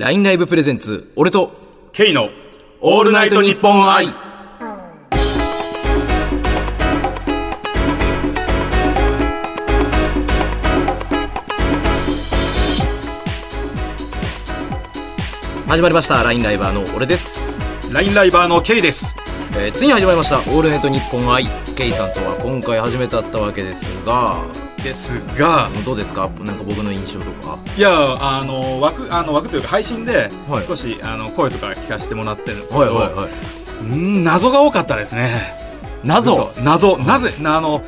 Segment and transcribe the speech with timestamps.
[0.00, 1.52] LINE ライブプレゼンツ、俺と、
[1.92, 2.30] ケイの
[2.80, 4.06] オールナイトニッポン愛。
[15.66, 17.60] 始まりました、LINE ライバーの俺です。
[17.92, 19.14] ラインライバーのケイです
[19.52, 21.46] えー、ついに始まりました、オールナイトニッポン愛。
[21.76, 24.46] ケイさんとは今回初めて会ったわけですが、
[24.82, 26.28] ですがどうですか？
[26.40, 27.58] なんか僕の印象とか。
[27.76, 30.66] いやあの枠あの枠というか配信ではい。
[30.66, 33.30] 少し、あの声とか聞かせてもらってるんですけど、はいはい
[33.82, 35.54] 謎が多かったですね。
[36.04, 36.52] 謎？
[36.62, 36.98] 謎。
[36.98, 37.82] なぜなあの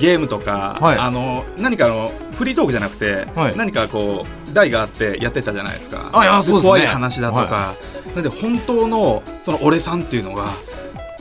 [0.00, 0.98] ゲームとか、はい。
[0.98, 3.56] あの何かあのフリートークじゃなくて、はい。
[3.56, 6.10] 何かこう台があってやってたじゃないですか。
[6.12, 6.68] あいやそうですね。
[6.68, 7.74] 怖い話だとか、
[8.14, 10.52] なんで本当のその俺さんっていうのが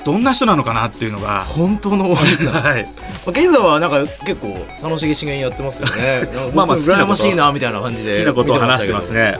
[0.07, 2.53] どんな人なのかなっていうのが本当の俺さん。
[2.63, 2.91] はいま
[3.27, 6.29] あ、ケイさんはなんか結構楽しげしげにやってますよね。
[6.55, 9.19] まあまあ僕羨ましいなみたいな感じで好きなことを話してますね。
[9.19, 9.39] ね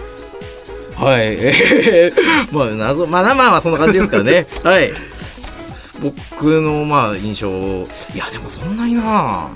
[0.97, 1.21] はい。
[1.21, 2.13] えー、
[2.51, 4.45] まあ謎まあまあまあそんな感じですからね。
[4.61, 4.91] はい。
[6.01, 9.47] 僕のまあ印象いやでもそんなにな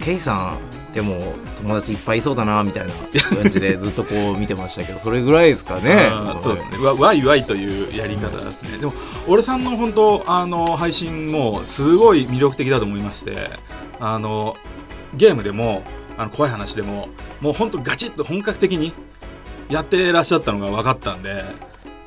[0.00, 0.56] ケイさ
[0.90, 2.92] んでも友達いっぱいいそうだなみたいな
[3.42, 6.10] 感じでずっとこう見てましたけどそれぐらいですかね。
[6.40, 6.84] そうですね。
[6.84, 8.78] わわいわいというやり方ですね。
[8.78, 8.92] でも
[9.26, 13.50] 俺さんの本当あの配信もすごい魅力的だと思いまして
[14.00, 14.56] あの
[15.14, 15.82] ゲームでも
[16.16, 17.08] あの怖い話でも
[17.40, 18.92] もう本当ガチッと本格的に
[19.68, 21.44] やってらっしゃったのが分かったんで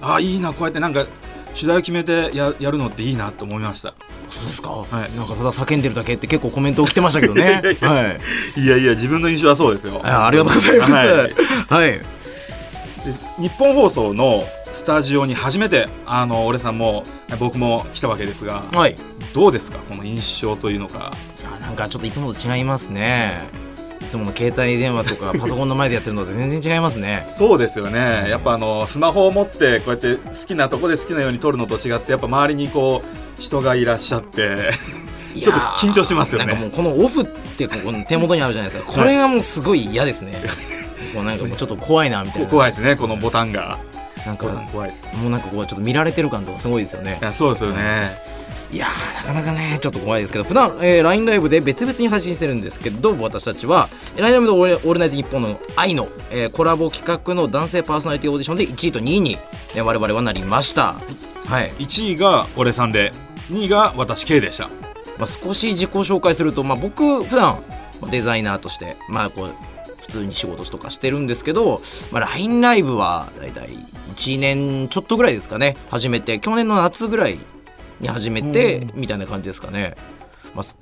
[0.01, 1.05] ああいいなこうやってなんか
[1.53, 3.93] 主題を決めてややるのっていいなと思いました
[4.29, 4.85] そうですか？
[4.91, 7.61] いなんかただ叫んでるだけって結構コメント来てましたけどね。
[7.81, 8.17] は
[8.57, 8.61] い。
[8.61, 10.91] いやいや自分の印象はそうですよあありがとうございます。
[10.93, 11.91] はいはい。
[11.91, 12.01] で
[13.39, 17.03] 日本放送のスタジオに初めてあの俺さんも
[17.39, 18.95] 僕も来たわけですがはい。
[19.33, 19.77] どうですか？
[19.89, 21.11] この印象というのか
[21.45, 23.41] あなんかちょっといつもと違いますね
[24.01, 34.71] いつもの携帯電話とかパソコンの前でやってるのと全然違いますねそうですよねやっぱあのスマホを持ってこうやって好きなとこで好きなように撮るのと違ってやっぱ周りにこう人がいらっしゃって
[35.35, 36.53] ちょっと緊張しますよね。
[36.53, 38.91] もうこのオフってここの手元にあるじゃないですか。
[38.91, 40.33] これがもうすごい嫌ですね。
[41.13, 42.47] こうなんかもうちょっと怖いなみたいな。
[42.47, 43.79] 怖いですねこのボタンが。
[44.25, 45.03] なんか怖いです。
[45.17, 47.17] もうなんかこうちょっと見られてる感とかすごいですよね。
[47.21, 48.33] いやそうですよね。
[48.71, 59.37] いやーなかなかねちょっと怖いですけど普段、えー、LINE ライブで別々に配信してるんですけど私たちはえー LINE ライブのオール「オールナイトニッポン」の愛の、えーコラボ企画の男性パーソナリティオーディションで1位と2位に、
[59.75, 60.95] ね、我々はなりました。
[61.47, 61.71] はい。
[61.77, 63.11] 1位が俺さんで
[63.49, 64.69] 2位が私 K でした。
[65.17, 67.61] まあ、少し自己紹介すると、まあ、僕普段
[68.01, 69.53] まあデザイナーとして、まあ、こう
[70.01, 71.81] 普通に仕事とかしてるんですけど、
[72.11, 73.69] まあ、LINE ライブはだいたい
[74.15, 75.77] 1年ちょっとぐらいですかね。
[75.89, 77.39] 始めて去年の夏ぐらい
[77.99, 79.95] に始めてみたいな感じですかね。
[80.53, 80.77] まあ、す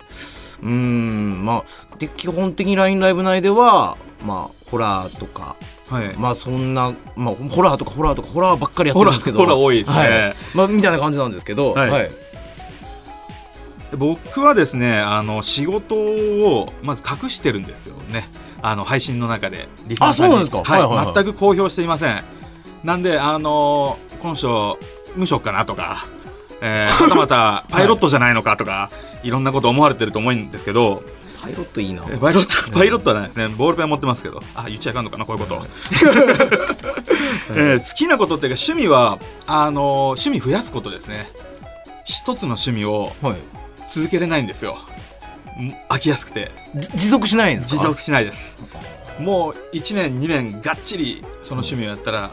[0.62, 5.56] うーんまあで基本的に LINE ライブ内では、まあ、ホラーとか
[5.90, 6.16] はい。
[6.18, 9.40] まあそんな、まあ、ホラーとかホラーとかホラーばっかりやってるんですけど。
[9.40, 9.98] ホラー多いですね。
[9.98, 10.36] はい。
[10.56, 11.90] まあ、みたいな感じなんですけど、はい。
[11.90, 12.04] はい。
[12.04, 12.12] で
[13.98, 18.28] 僕はですねあの仕事をまず隠してるんですよね。
[18.62, 19.68] あの配信の中で。
[19.88, 20.36] リスナーさんに。
[20.36, 20.64] あそうなんですか？
[20.64, 20.82] はい。
[20.82, 21.16] はいはいはい。
[21.16, 22.24] 全く公表していません。
[22.84, 24.78] なんであの今章
[25.16, 26.06] 無職かなとか、
[26.62, 28.90] えー、はたまた パイロットじゃないのかとか、
[29.24, 31.04] い、ろんなこと思われてると思うんですけど
[31.42, 32.04] パイロットいいな。
[32.10, 33.48] えパイロット パイロットはないですね。
[33.50, 34.42] ボールペン持ってますけど。
[34.56, 35.66] あ言っちゃいかんのかなこういうこと、
[37.56, 41.28] えー好きなことっていうか趣味はあの趣味増やすことですね。
[42.06, 43.36] 一つの趣味をはい
[43.92, 44.78] 続けれないんですよ。
[45.60, 46.52] ん飽きやすくて。
[46.76, 47.82] じ持続しないんですか？
[47.82, 48.58] 持続しないです。
[49.20, 52.32] もう1年2年がっちりその趣味をやったら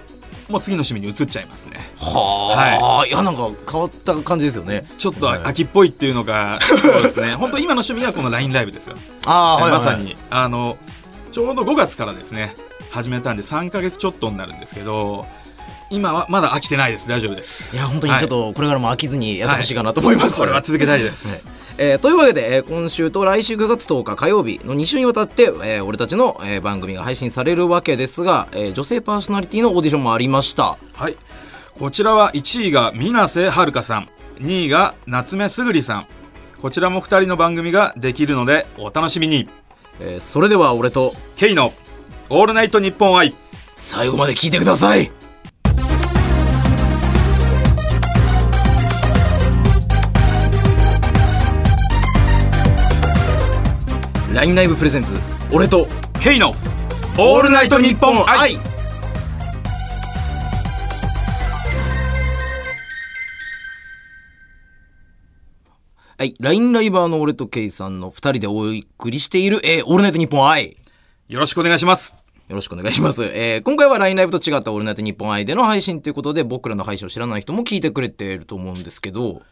[0.48, 1.92] もう次の趣味に移っちゃいますね。
[1.98, 4.84] はあ、い、やなんか変わった感じですよね。
[4.96, 7.34] ちょっとはい秋っぽいっていうのがそうですね。
[7.34, 8.94] 本当今の趣味はこの LINE ライブですよ、
[9.26, 10.16] ああ、はいはいまさに。
[10.30, 10.78] あの
[11.32, 12.54] ちょうど5月からですね
[12.90, 15.26] 始めたんで3ヶ月ちょっとになるんですけど
[15.90, 17.08] 今はまだ飽きてないです。
[17.08, 17.74] 大丈夫です。
[17.74, 21.46] いや本当にちょっとこれからも飽きずにやってほしいかなと思います、これは続けたいです、
[21.78, 30.76] えーというわけで、えー今週と来週9月10日火曜日の2週にわたって、えー俺たちの、えー番組が配信されるわけですが、えー女性パーソナリティのオーディションもありました。
[30.92, 31.16] はい。
[31.78, 34.08] こちらは1位が水瀬はるかさん、
[34.40, 36.06] 2位が夏目すぐりさん。
[36.60, 39.48] こちらも2人の番組ができるのでお楽しみに。
[40.00, 41.72] えーそれでは俺とケイの
[42.28, 43.34] オールナイトニッポン愛。
[43.76, 45.10] 最後まで聞いてください
[54.38, 55.14] ラインライブプレゼンツ
[55.52, 55.88] 俺と
[56.22, 56.50] ケイの
[57.18, 58.54] オールナイトニッポン愛。
[66.16, 70.76] はい、ラインライバーの俺とケイさんの二人でお送りしている、えー、オールナイトニッポン愛。
[71.26, 72.14] よろしくお願いします。
[72.46, 73.24] よろしくお願いします。
[73.24, 79.42] えー今回は LINE ライブと違ったオールナイトニッポン愛での配信ということで、僕らの配信を知らない人も聞いてくれていると思うんですけど、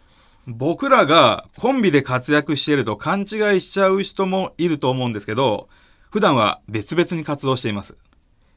[0.46, 5.69] 僕らがコンビで活躍していると勘違いしちゃう人もいると思うんですけど、
[6.10, 7.96] 普段は別々に活動しています。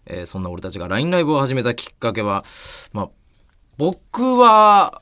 [0.06, 2.46] えーそんな俺たちが LINE ライブを始めたきっかけは、
[2.94, 3.10] まあ、
[3.78, 5.02] 僕は、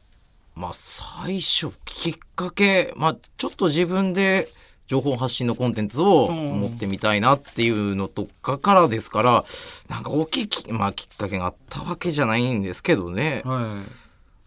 [0.56, 4.48] まあ、最初、きっかけ、まあ、ちょっと自分で
[4.88, 9.46] 情報発信のコンテンツをうん持ってみたいなっていうのとかからですから、
[9.90, 13.42] なんか大きいき、まあ、きっかけがあったわけじゃないんですけどね。
[13.46, 13.76] は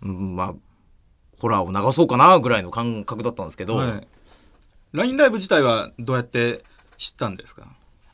[0.02, 0.54] うんまあ、
[1.40, 3.66] ホラーを流そうかなぐらいの感覚だったんですけい。
[3.66, 4.08] ど、はい。
[4.92, 6.62] LINE ライブ自体はどうやって
[6.98, 7.62] 知ったんですか？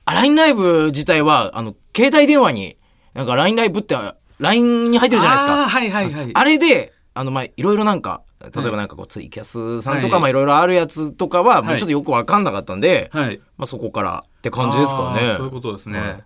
[0.05, 2.77] あ LINE ライブ自体は、あの、携帯電話に、
[3.15, 3.97] なんか LINE ライブって
[4.39, 5.63] LINE に入ってるじゃないですか。
[5.65, 6.31] あーはいはいはい。
[6.33, 13.41] あれで、あの、まあ、いろいろなんか、例えばなんかこう、ツイキャスさんとか、はいまあ、いろいろあるやつとかは、もうはいちょっとよくわかんなかったんで、はい。
[13.57, 15.35] まあ、そこからって感じですかね。
[15.37, 15.99] そういうことですね。
[15.99, 16.25] はい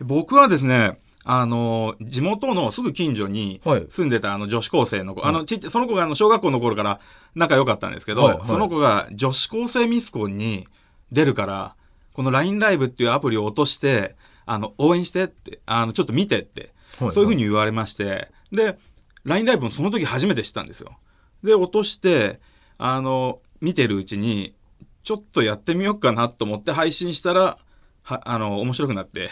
[0.00, 3.86] 僕はですね、あの、地元のすぐ近所にはい。
[3.88, 7.00] 住んでたあの女子高生の子、あの、ちっちゃその子があの小学校の頃から
[7.34, 8.46] 仲良かったんですけど、はいはい。
[8.46, 10.68] その子が女子高生ミスコンに
[11.12, 11.74] 出るから、
[12.12, 14.16] この LINE ライブっていうアプリを落として、
[14.46, 18.78] あの、応援してって、あの、ちょっと見てって、はいそういうふうに言われまして、で、
[19.24, 20.98] LINE ライブもその時初めて知ったんですよ。
[21.42, 22.40] で、落として、
[22.78, 24.54] あの、見てるうちに、
[25.02, 27.58] ちょっとやってみようかなと思って配信したら、
[28.02, 29.30] は、あの、面白くなって、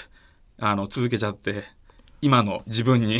[0.58, 1.64] あの、続けちゃって、
[2.22, 3.18] 今の自分に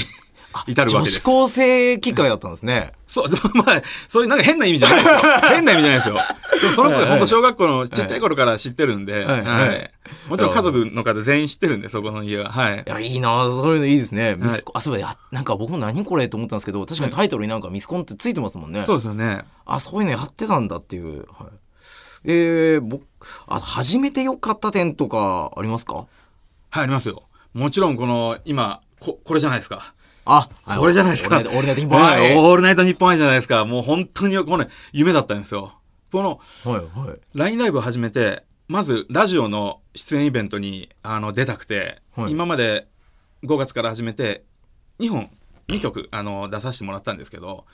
[0.67, 1.21] 至るわ女けです。
[1.21, 2.93] 子高生きっかけだったんですね。
[3.07, 5.21] そう、まあ、そういうなんか変な意味じゃないですよ。
[5.51, 6.15] 変な意味じゃないですよ。
[6.61, 9.91] でもその子本当小学校のちっちゃい頃から知ってるんで、はいはいはい
[10.29, 12.51] もちろん家族の方全員知ってるんで、そこの家は。
[12.51, 12.91] はいい。
[12.91, 14.37] や、いいなそういうのいいですね。
[14.39, 18.85] ミスコン、あ、そうだ、やなんか僕も何これと思ったんですけど、確かにタイトルになんかミスコンってついてますもんね。
[18.85, 19.43] そうですよね。
[19.65, 21.27] あ、そういうのやってたんだっていう。
[21.39, 21.49] はい、
[22.25, 23.05] えー、僕、
[23.49, 25.95] あ、始めてよかった点とかありますか？
[25.95, 26.07] はい、
[26.83, 27.23] ありますよ。
[27.55, 29.95] もちろんこの、今、こ、これじゃないですか。
[30.25, 31.39] あ、これじゃないですか。
[31.39, 33.65] オールナイトニッポンはいはいオールナイトニッポン愛じゃないですか。
[33.65, 35.75] もう本当に、このね、夢だったんですよ。
[36.13, 37.19] この、はい、はい。
[37.35, 42.89] LINE ライブを始めて、まずラジオの出演イベントにあの出たくて、はい今まで
[43.45, 44.45] 5月から始めて
[44.99, 45.31] 2本
[45.69, 47.67] 2曲あの出させてもらったんですけど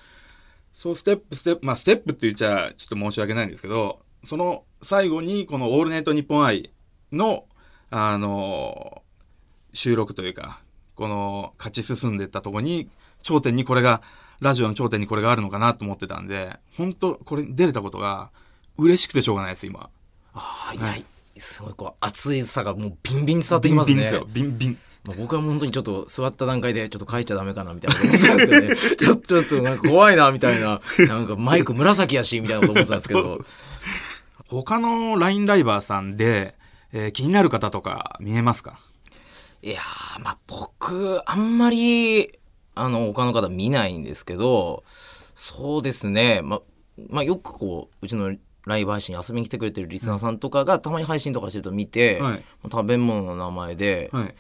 [0.72, 6.72] そうステップステップまあステップって言っちゃちょっと申し訳ないんですけどその最後にこの「オールナイトニッポン愛
[7.12, 7.46] の」
[7.90, 9.02] あの
[9.72, 10.60] 収録というか
[10.98, 12.88] この勝ち進んでったとこに
[13.22, 14.02] 頂点にこれが
[14.40, 18.30] ラジオの頂点にこれがあるのかなと思ってたんで本当これに出れたことが
[18.76, 19.90] 嬉しくてしょうがないです今。
[20.34, 20.96] ああ、いや、
[21.36, 23.94] すごいこう、熱いさがもうビンビンに伝わってきますね。
[23.94, 24.26] ビンビンですよ。
[24.28, 24.78] ビンビン。
[25.04, 28.76] まあ僕は本当にちょっと座った段階でちょっと書いちゃダメかなみたいな思ってたんですけどね。
[28.98, 30.80] ちょっと、ちょっとなんか怖いなみたいな。
[31.08, 33.44] なんかマイク紫やしみたいなこと思ってたんですけど。
[34.48, 36.54] 他の LINE ライバーさんで、
[36.92, 38.78] えー気になる方とか見えますか？
[39.62, 42.38] いやー、まあ僕、あんまり、
[42.74, 44.84] あの、他の方見ないんですけど、
[45.34, 46.40] そうですね。
[46.42, 46.60] まあ、
[47.08, 54.34] まあよくこう、うちのライブ配信遊びに来てくれてるリスナーさんとかがたまに配信とかしてると見て、はい食べ物の名前で、はい。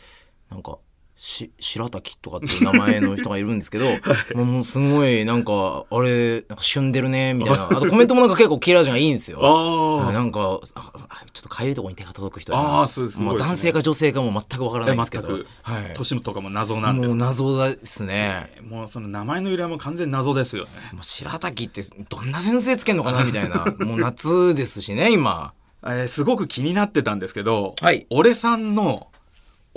[0.50, 0.78] なんか、
[1.18, 3.92] し、白滝とかっていう名前の人がいるんですけど、も
[4.42, 7.66] うもうすごい、なんか、あれ、なんか旬でるね、みたいな。
[7.66, 9.40] あとコメントもなんか結構キラージがいいんですよ。
[10.08, 15.28] あなんか、ああちょっとかゆいところに手が届く人あーそうすごいまあですね男性か女性かも全くわからないんですけど。
[15.62, 15.94] はい。
[15.94, 18.52] 年とかも謎なんですもう謎ですね。
[18.62, 20.70] もうその名前の由来も完全に謎ですよね。
[20.92, 23.66] もう白滝ってどんな先生つけんのかなみたいな。
[23.84, 25.52] もう夏ですしね、今。
[25.84, 29.08] えーすごく気になってたんですけど、はい俺さんの、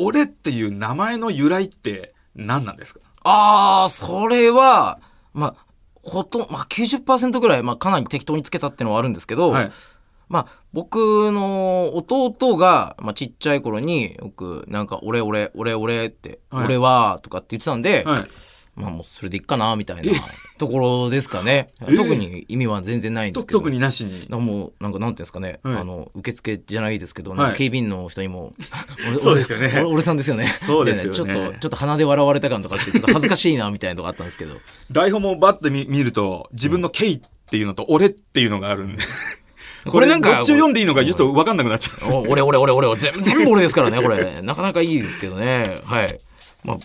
[0.04, 3.00] 俺っていう名前の由来って何なんですか？
[3.24, 5.00] ああ、それは、
[5.34, 5.66] まあ、
[6.04, 9.72] ほとんまあ90%ぐらい、まあかなり適当につけたっていうのはあるんですけど、はい。
[10.30, 10.96] まあ僕
[11.32, 18.28] の弟が、まあちっちゃい頃によくなんか俺俺俺俺って、はい俺はとかって言ってたんで、はい。
[18.76, 20.14] まあもうそれでいっかなみたいな
[20.58, 21.70] ところですかね。
[21.82, 21.96] え。
[21.96, 23.60] 特に意味は全然ないんでとすけど。
[23.60, 24.28] 特になしに。
[24.30, 25.76] もうなんかなんていうんですかね、はい。
[25.78, 28.54] あの受付じゃないですけど、警備員の人にも
[29.10, 29.72] 俺そうですよね。
[29.76, 30.48] 俺俺さんですよね。
[30.48, 31.16] そうですよね。
[31.16, 34.56] ちょっとちょっと鼻で笑われた感とかってちょっと恥ずかしいなみたいなとこあったんですけど。
[34.90, 39.04] 台本もバッて見見ると、自分のケイっていうのと俺っていうのがあるんで。
[39.86, 42.14] これなんかどっちを読んでいいのかちょっと分かんなくなっちゃう。
[42.14, 44.42] お俺俺俺俺全部全部俺ですからねこれ。
[44.42, 45.80] なかなかいいですけどね。
[45.86, 46.20] はい。
[46.64, 46.78] まあ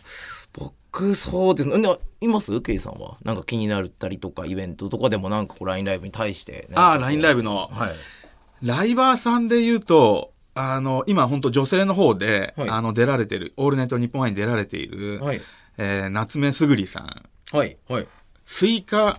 [0.98, 7.68] 僕そうですねないますケイさんはなんか気になったりとかイベントとかでもなんかこう LINE ライブに対してああ、LINE ライブブの。
[7.70, 8.66] はい。
[8.66, 12.70] ライバーさんで言うと、あの、今本当女性の方で、はい。
[12.70, 15.42] あの、出られてる、オールナイトニッポン愛に出られている、はい。
[15.76, 18.08] えー夏目すぐりさん、はいはい。
[18.46, 19.18] スイカ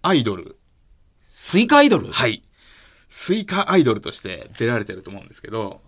[0.00, 0.56] アイドル。
[1.26, 2.10] スイカアイドル？
[2.10, 2.42] はい。
[3.10, 5.82] スイカアイドルとして出られてると思うんですけど、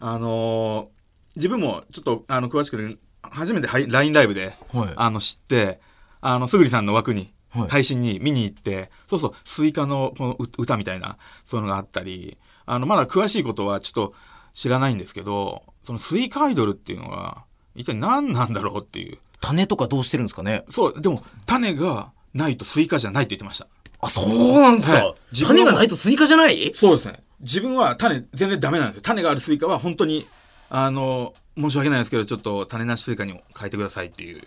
[0.00, 0.98] あのー
[1.36, 2.98] 自分もちょっとあの詳しくて
[3.32, 4.92] 初めてはい LINE ライブで、はい。
[4.96, 5.80] あの知って
[6.20, 7.68] あのすぐりさんの枠に、はい。
[7.68, 14.14] 配信に見に行ってそうそうスイカのこの歌みたいなそういうのがあったりあのまだ詳しいことはちょっと
[14.54, 17.44] 知らないんですけどそのスイカアイドルっていうのが
[17.74, 19.18] 一体何なんだろうっていう。
[19.40, 20.64] 種とかどうしてるんですかね？
[20.68, 23.68] そうでも種がないとスイカじゃないって言ってました。
[24.00, 25.14] あ、そうなんですか、はい。
[25.36, 26.72] 種がないとスイカじゃない？
[26.74, 27.22] そうですね。
[27.40, 29.02] 自分は種全然ダメなんですよ。
[29.02, 30.26] 種があるスイカは本当に、
[30.70, 34.42] あの、申し訳ないですけど、ちょっと種なしスイカに変えてくださいっていう。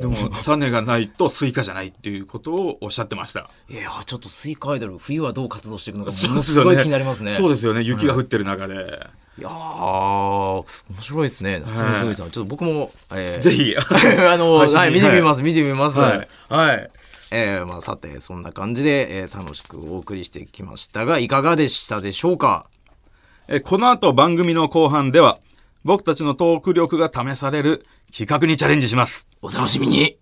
[0.00, 3.50] でも、種がないとスイカじゃないっていうことをおっしゃってました。
[3.68, 7.82] いやちょっとスイカアイドル冬はどう活動していくのかものすごい気になりますねそうですよね。
[7.82, 8.74] 雪が降ってる中で。
[9.38, 9.52] いやー
[10.90, 13.74] 面白いですね夏目すぐりさんちょっと僕も、えーぜひ。
[13.78, 15.98] あの、はい、見てみます、見てみます。
[15.98, 17.00] ははいい。
[17.32, 22.66] えーまあ、さて、そんな感じで、えー楽しくお送りしてきましたが、いかがでしたでしょうか？
[23.48, 25.38] えこの後番組の後半では、
[25.82, 29.28] 僕たちのトーク力が試される企画にチャレンジします。
[29.42, 30.18] お楽しみに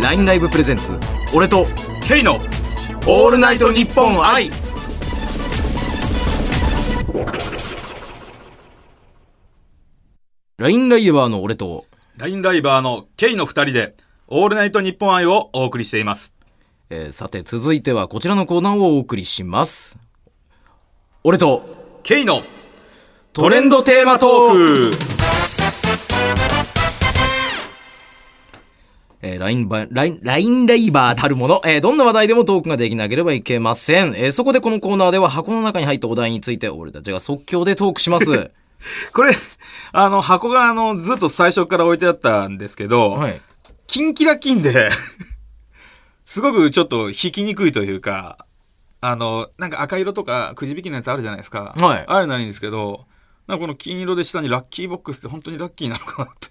[0.00, 0.98] LINE ライブプレゼンツ
[1.32, 1.66] 俺と
[2.06, 2.34] ケイの
[3.06, 4.50] 「オールナイトニッポン愛」
[10.58, 13.96] LINE ライバーの俺とラインライバーのケイの二人で、
[14.28, 16.31] オールナイトニッポン愛をお送りしています。
[16.94, 19.98] えーさて続いてはこちらのコーナーをお送りします
[21.24, 21.62] 俺と
[22.02, 22.42] ケイの
[23.32, 24.96] トレンドテーマトークク
[29.22, 34.14] えー、ラインバライン、ラインライバーたるもの、えーどんな話題でもトークができなければいけません。
[34.16, 38.50] えーそこでこのコーナーでは箱の中に入ったお題について俺たちが即興でトークします。
[39.14, 39.30] これ、
[39.92, 43.40] あの、箱があの、ずっと最初から置いてあったんですけど、はい。
[43.86, 44.90] キンキラキンで、
[46.32, 48.46] すごくちょっと引きにくいというか、
[49.02, 51.74] あの、なんか赤色とかくじ引きのやつあるじゃないですか。
[51.76, 53.04] はいあるならいいんですけど、
[53.46, 56.48] なんかこの金色で下にラッキーボックスって本当にラッキーなのかなって。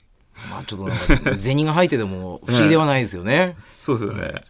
[0.51, 0.97] まあちょっとなん
[1.35, 3.57] か、銭が入ってても不思議ではないですよね。
[3.81, 4.43] そうですよね。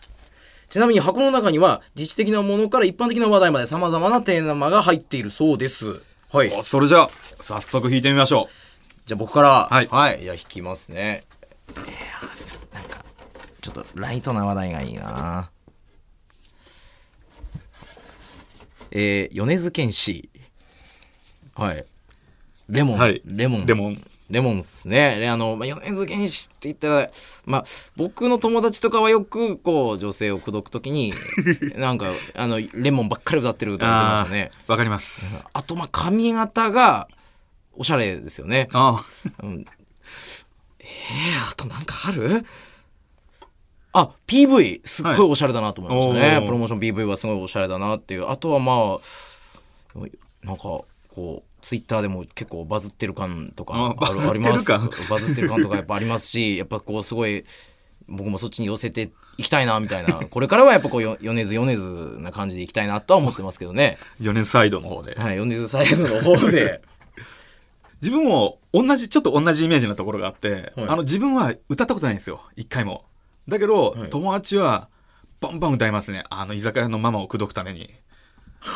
[0.69, 6.03] ちなみに箱の中には自治的なものから一般的な話題まで様々なテーマが入っているそうです。
[6.33, 6.51] はい。
[6.53, 7.09] おそれじゃあ、
[7.39, 8.49] 早速弾いてみましょ
[9.05, 10.19] じゃあ僕から、はいはい。
[10.23, 11.23] じゃあ弾きますね。
[11.69, 12.40] いやー
[13.61, 15.51] ちょっとライトな話題がいいな
[18.91, 20.29] えー、米津玄師。
[21.55, 21.85] はい。
[22.67, 22.97] レモン。
[22.97, 23.61] はいレモン。
[23.63, 23.65] う。
[23.67, 24.03] レモン。
[24.29, 25.19] レモンっすね。
[25.19, 27.09] であの、まあ、米津玄師って言ったら、
[27.45, 27.65] まあ、
[27.95, 31.13] 僕の友達とかはよく、こう、女性を口説くときに、
[31.77, 34.51] なんか、あの、レモンばっかり歌ってるとか言ってましたね。
[34.67, 35.45] わかります。
[35.53, 37.07] あと、まあ、髪型が、
[37.73, 38.67] おしゃれですよね。
[38.73, 39.03] あ
[39.43, 39.65] うん、
[40.79, 42.45] えー、あとなんかある？
[43.93, 46.35] あ、PV、すっごいおしゃれだなと思いましたね。
[46.37, 48.29] はいプロモーション PV はすごいおしゃれだなっていう。
[48.29, 49.99] あとはまあ、
[50.43, 54.65] なんか、こう、ツイッターでも結構バズってる感とかああります。
[54.65, 57.45] 感バズってる感とかやっぱありますし、 やっぱこうすごい、
[58.07, 60.13] 僕もそっちに寄せていきたいなみたいな。
[60.29, 63.97] これからはやっぱこうよ、米津米津な感じでいきたいなとは思ってますけどね。
[64.21, 65.15] 4年サイドの方で。
[65.15, 66.81] はい、米津サイドの方で。
[68.01, 72.41] 自分も同じ、ちょっと同じイメージなところがあって、はいあの自分は歌ったことないんですよ。
[72.55, 73.05] 一回も。
[73.51, 74.89] だけど、はい友達は
[75.39, 76.23] バンバン歌いますね。
[76.29, 77.89] あの居酒屋のママを口説くために。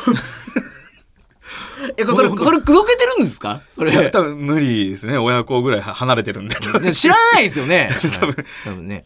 [1.96, 3.60] え、それ、僕それ、口説けてるんですか？
[3.70, 3.92] それ。
[3.92, 5.18] いや、多分無理ですね。
[5.18, 6.56] 親子ぐらいは離れてるんで。
[6.80, 7.90] で 知らないですよね。
[8.20, 8.34] 多分。
[8.64, 9.04] 多分ね。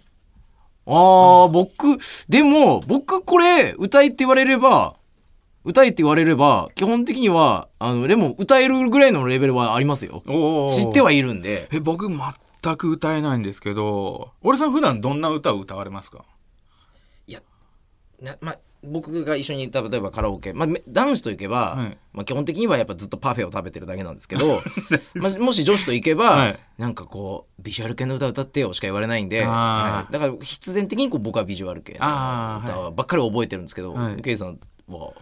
[0.86, 1.98] ああ、僕、
[2.28, 4.94] でも、僕これ、歌いって言われれば、
[5.64, 10.22] 歌いって言われれば、基本的には、あの、でも歌えるぐらいのレベルはありますよ。
[10.26, 11.68] おー知ってはいるんで。
[11.72, 12.18] え、僕全
[12.76, 16.24] く歌えないんですけど、俺さん普段どんな歌を歌われますか？
[17.26, 17.40] いや、
[18.20, 21.98] な、ま、僕が一緒に、例えばカラオケ、ま男子と行けば、はい。
[22.12, 24.60] まあ、基本的にはやっぱずっとパフェを食べてるだけなんですけど、
[25.14, 26.58] まあ、もし女子と行けば、はい。
[26.78, 30.12] なんかこう、ビジュアル系の歌歌ってよしか言われないんで、はい。
[30.12, 34.22] だから必然的にこう僕はビジュアル系の歌ばっかり覚えてるんですけど、はい。
[34.22, 35.12] ケイさんは、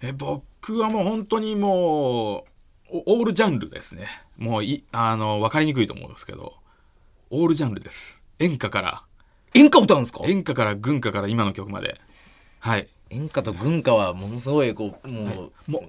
[0.00, 2.44] え、僕はもう本当にも
[2.92, 4.06] う、おオールジャンルですね。
[4.36, 6.54] もうい、あの、わかりにくいと思うんですけど、
[7.32, 8.20] オールジャンルです。
[8.40, 9.02] 演歌から、
[9.54, 10.24] 演歌歌うんですか？
[10.24, 12.00] 演歌から軍歌から今の曲まで。
[12.58, 12.88] はい。
[13.10, 15.82] 演歌と軍歌はものすごいこう、もう、もう、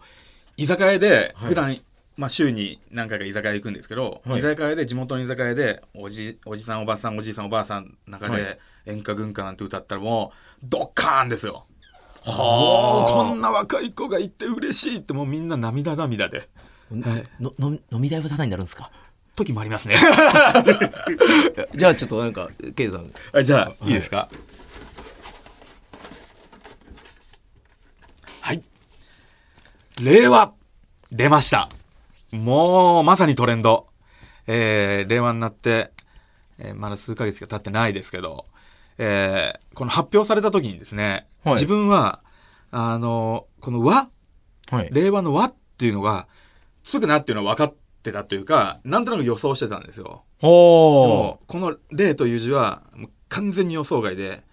[0.55, 1.81] 居酒屋で、はい普段、
[2.15, 10.31] まあ週に何回か居酒屋行くんですけど、はい居酒屋で、地元の居酒屋で、おじ、おじさんおばさん、おじいさんおばあさんの中で、はい演歌軍歌なんて歌ったらも
[10.63, 11.65] う、ドッカーンですよ。
[12.23, 16.49] はこんな若い子がいて嬉しいってもうみんな涙涙で。
[16.91, 18.91] はいのの飲み代はタダになるんですか？
[19.35, 19.95] 時もありますね。
[21.75, 23.11] じゃあちょっとなんかケイさん。
[23.33, 23.91] あじゃあい。
[23.91, 24.29] いですか、
[28.41, 28.63] はい、はい、
[30.01, 30.53] 令和
[31.11, 31.69] 出ました。
[32.31, 33.91] もうまさにトレンド。
[34.47, 35.91] えー、令和になって、
[36.57, 38.45] えー、まだ数ヶ月が経ってないですけど、
[38.97, 42.21] えー、この発表された時にですね、はい、自分は
[42.71, 44.09] あのこの和、
[44.69, 46.27] はい、令和の和っていうのが
[46.83, 50.23] つくなっていうのは分かってたというか、なんとなく予想してたんですよ。
[50.41, 52.81] でほもこの「令」という字は
[53.29, 54.43] 完全に予想外で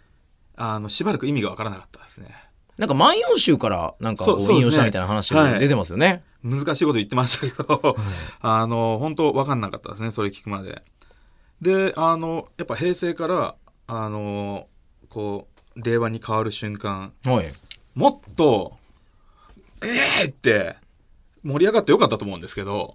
[0.57, 2.35] あのしばらく意味が分からなかったですね
[2.77, 2.81] う。
[2.81, 6.23] なんか万葉集からなんか引用したみたいな話が出てますよね。
[6.43, 7.97] 難しいこと言ってましたけど、
[8.41, 10.83] あの本当分かんなかったですねそれ聞くまで
[11.61, 13.55] であのやっぱ平成から
[13.87, 14.69] あの
[15.09, 17.53] こう令和に変わる瞬間はい。
[17.95, 18.77] もっと
[19.83, 19.89] 「え
[20.23, 20.77] えー!」って
[21.43, 22.95] 盛り上がってよかったと思うんですけど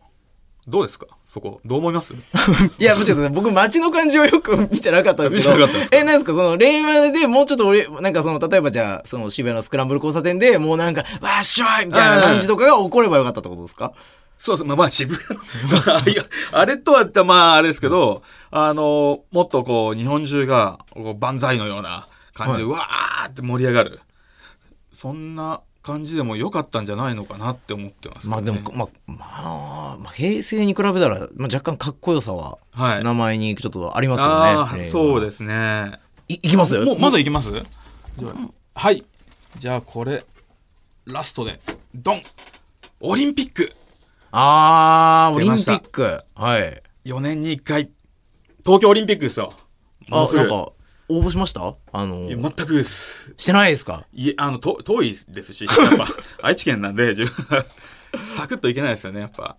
[0.67, 1.08] どうですか？
[1.27, 2.13] そこどう思います？
[2.79, 5.67] いや、もうちょっと僕街の感じをよく見てなかったんですけど。
[5.91, 6.34] え、なんですか？
[6.34, 11.86] その、令和でもうちょっと俺、なんかその、例えばじゃあ、その渋谷のスクランブル交差点でもうなんか、わっしょい！
[11.88, 13.91] みたいな感じとかが起こればよかったってことですか？
[14.38, 14.63] そうです。
[14.65, 15.46] まあ、まあ、渋谷の、
[16.51, 20.79] まあれとはまあ、あれですけど、あの、もっとこう、日本中が、
[21.20, 24.01] 万歳のような感じで、はわーって盛り上がる。
[24.93, 33.03] そんな感じでも良かったんじゃないのかなって思ってますね、まあでも、まあ、まあ、まあ、平成に比べたら、まあ、若干かっこよさは、はい。
[33.03, 34.85] 名前にちょっとありますよああ、ね。
[34.89, 35.25] そうす。
[35.25, 35.99] ですね。
[36.29, 36.79] いいきます？
[36.79, 37.51] もう、まだいきます？
[37.51, 38.33] じゃあ
[38.75, 39.03] はい。
[39.59, 40.25] じゃあ、これ、
[41.05, 41.59] ラストで、
[41.93, 42.21] ドン
[43.01, 43.73] オリンピック
[44.31, 46.21] あー、オリンピック。
[46.33, 46.81] はい。
[47.05, 47.89] 4年に1回。
[48.65, 49.53] 東京オリンピックですよ。
[50.09, 50.71] もあなんか、
[51.10, 51.75] 応募しました？
[51.91, 53.33] あのいや、全くです。
[53.38, 54.05] してないですか？
[54.13, 56.07] いえ、あの、と遠いですし、やっぱ、
[56.48, 57.65] 愛知県なんで、自分は
[58.22, 59.57] サクッといけないですよね、やっぱ。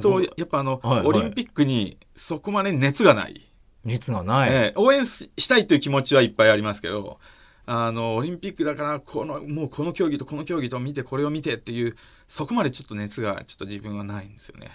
[0.00, 3.48] と、やっぱあの、はいはいオリンピックにそこまで熱がない。
[3.84, 4.50] 熱がない。
[4.50, 7.18] ええ応援ししたいという気持ちはいっぱいありますけど、
[7.64, 14.70] あの、オリンピックだから、この、もうこの競技とこの競技と見て、これを見てっていう、そこまでちょっと熱が、ちょっと自分はないんですよね。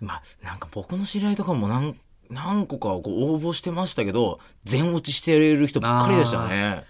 [0.00, 1.96] まあ、なんか僕の知り合いとかも何
[2.30, 6.84] 何個かこう応募してましたけど全落ちしてる人ばっかりでしたね。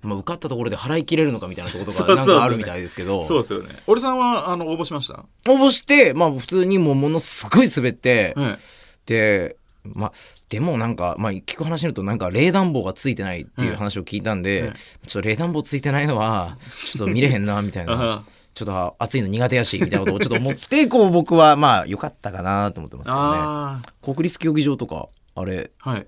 [0.00, 2.26] まあ、受かったところで払い切れるのかみたいなところとかそうそうそう。
[2.28, 3.24] なんかあるみたいですけど。
[3.24, 3.70] そうですよね。
[3.88, 5.24] 俺さんは、あの、応募しました？
[5.48, 8.58] 応募して、まあ、普通にもうものすごい滑って、はい。
[9.06, 10.12] で、まあ、
[10.50, 17.92] でもなんか、まあ、聞く話によるとなんか冷暖房がついてないっていう話を聞いたんで、うんちょっと冷暖房ついてないのはちょっと見れへんなみたいな。
[18.22, 18.22] あ
[18.58, 23.38] ちょっと暑いの苦手やしみたいなことをちょっと思ってこう僕はまあ良かったかなと思ってますけどね。
[23.40, 26.06] あ国立競技場とかあれー、はい。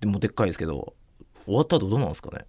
[0.00, 0.94] でもでっかいですけど
[1.44, 2.46] 終わった後どうなんですかね？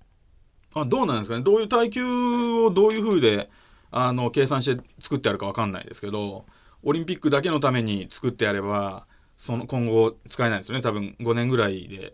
[0.74, 1.44] あどうなんですかね？
[1.44, 3.50] どういう耐久をどういうふうで
[3.92, 6.46] あの計算して作ってあるかわかんないですけど
[6.84, 10.82] オリンピックだけのために作ってやればその今後使えないですよね。
[10.82, 12.14] 多分5年ぐらいで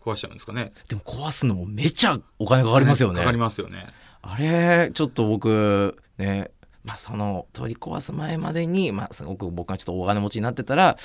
[0.00, 0.72] 壊しちゃうんですかね。
[0.88, 3.88] でも壊すのもめちゃお金かかりますよねかかりますよね。
[4.22, 6.50] あれちょっと僕ね
[6.88, 10.96] まあその取り壊す前までにまあすごく僕がちょっと大金持ちになってたらはい。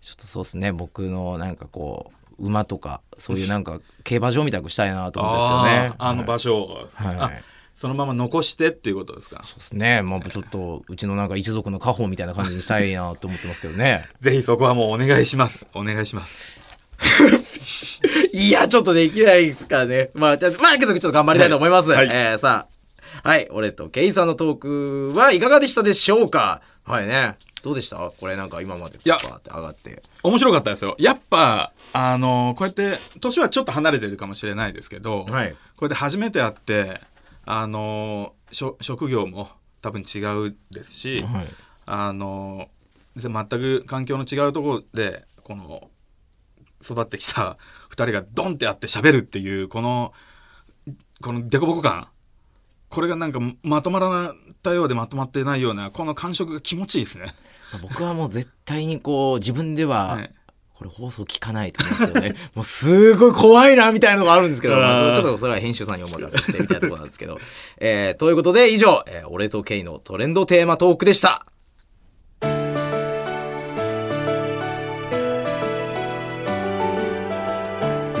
[0.00, 0.72] ちょっとそうですね。
[0.72, 5.90] 僕のなんかこう馬とかそういうなんか競馬場みたくしたいなと思ってあですけどね。
[5.90, 7.16] ーあの場所を、はい。
[7.18, 7.30] あ
[7.76, 9.42] そのまま残してっていうことですか？
[9.44, 10.02] そうですね。
[10.02, 14.06] まあちょっとうちのなんか一族の家宝みたいな感じにしたいなと思ってますけどね。
[14.20, 15.66] ぜひそこはもうお願いします。
[15.74, 16.60] お願いします。
[18.32, 20.10] いや、ちょっとできないですからね。
[20.14, 21.90] まあまあ、けどちょっと頑張りたいと思います。
[21.90, 22.08] はいはい。
[22.12, 22.79] えー、さあ。
[23.22, 26.62] はい、俺とケイさんのトークはいかがでしたでしょうか？
[26.84, 27.36] はいね。
[27.62, 27.96] どうでした？
[27.96, 30.02] これなんか今までやバーって上がって。
[30.22, 35.52] 面白かったですよやっぱあのこうやって年はちょっと離れてるかもしれないですけど、はい。
[35.52, 37.00] こうやって初めて会って
[37.44, 39.48] あのしょ職業も
[39.82, 41.48] 多分違うですし、はい。
[41.86, 42.68] あの
[43.16, 45.90] 全く環境の違うところでこの
[46.82, 47.58] 育ってきた
[47.90, 50.12] 2人がドンってあって喋るっていうこの
[51.20, 52.08] この凸凹感
[52.90, 57.26] これがなんかまとまらなったようでまとまってないようなこの感触が気持ちいいですね。
[57.82, 60.34] 僕はもう絶対にこう、自分では、はい
[60.80, 62.34] これ放送聞かないと思うんですけどね。
[62.56, 67.38] もうすごい怖いなみたいなのがあるんですけど、うんまあ、それちょっとそれは編集さんにお任せしてみたいなところなんですけど。
[67.76, 71.44] えー、ということで以上、えー俺とケイのトレンドテーマトークでした。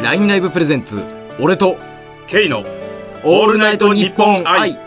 [0.02, 1.02] LINE ライブプレゼンツ、
[1.38, 1.78] 俺と
[2.26, 2.79] K の
[3.22, 4.78] オールナイトニッポン愛。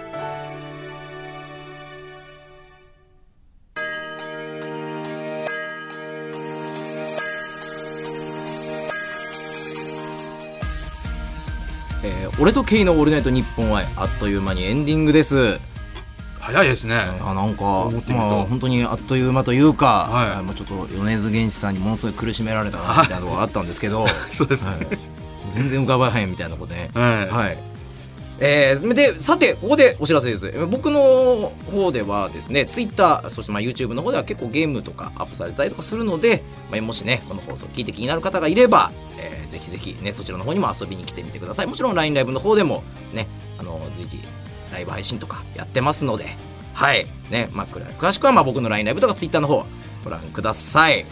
[12.04, 15.60] えー俺とケイのオールナイトニッポン愛あっという間にエンディングです。
[16.40, 16.96] 早いですね。
[16.96, 17.64] あなんか
[18.10, 24.72] まあ本当にあっという間というか、はいあまあちょっと米津玄師さんにものすごい苦しめられたなみたいなところがあったんですけど、 そうですね。
[24.72, 24.88] はい
[25.54, 26.90] 全然浮かばへんみたいなことね。
[26.96, 27.30] はい。
[27.30, 27.73] はい。
[28.40, 30.52] えー、でさてここでお知らせです。
[30.68, 41.68] 僕の方ではですねツイッターそしてまあ YouTube の方では結構ゲームとかアップされたりとかするので、まあ、もしねこの放送聞いて気になる方がいれば、えー、ぜひぜひねそちらの方にも遊びに来てみてください。
[41.68, 43.28] もちろん LINE ライブの方でもね
[43.60, 44.20] あの随時
[44.72, 46.36] ライブ配信とかやってますので
[46.74, 47.06] はい。
[47.30, 49.66] ねまあ詳しくはまあ僕の LINE ライブとか Twitter の方
[50.04, 51.06] ご覧ください。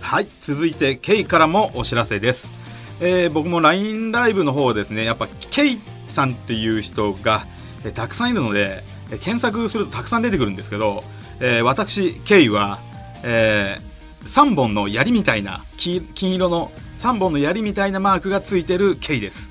[0.00, 0.28] はい。
[0.40, 2.54] 続いて K からもお知らせです。
[3.00, 5.76] えー、僕も LINE ライブの方ですねやっぱ K
[6.12, 7.46] さんっていう人が、
[7.84, 11.02] えたくさんいるので、え検索するとたくさん出てくるんですけど、
[11.40, 12.78] えー、私 K は、
[13.24, 19.50] えー、3本の槍みたいな金色の3本の槍みたいなマークがついてる K です、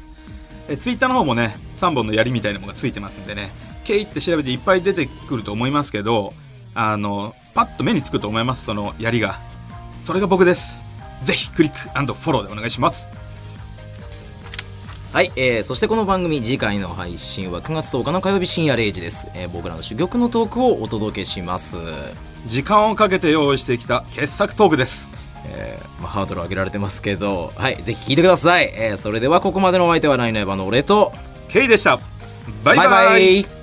[0.70, 3.52] えー、ツイッターの方もね3本の槍みたいなものがついてますんでね
[3.84, 6.34] K って調べていっぱい出てくると思いますけど
[6.74, 9.52] あのパッと目につくと思いますその槍が。
[10.06, 10.84] それが僕です。
[11.24, 13.08] ぜひクリックフォローでお願いします。
[15.14, 21.76] はい、えー、そしてこの番組次回の配信は9月10日の火曜日深夜0時です、えー、僕らの珠玉のトークをお届けします。
[22.48, 25.10] 時間をかけて用意してきた傑作トークです。
[25.48, 27.52] えー、まあ、ハードル上げられてますけど。
[27.58, 31.12] はいぜひ聞いてください、えー、それではここまでのお相手はライナイバーの俺と
[31.50, 32.00] ケイでした。
[32.64, 32.88] バイバイ。
[32.88, 33.61] バイバ